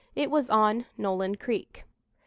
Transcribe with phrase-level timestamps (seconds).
[0.15, 1.83] It was on Nolen Creek.
[1.83, 1.87] "A.